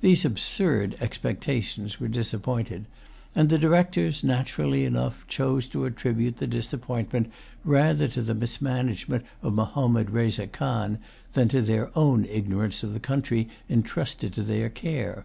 [0.00, 2.86] These absurd expectations were disappointed;
[3.36, 7.30] and the directors, naturally enough, chose to attribute the disappointment
[7.64, 10.98] rather to the mismanagement of Mahommed Reza Khan
[11.34, 15.24] than to their own ignorance of the country entrusted to their care.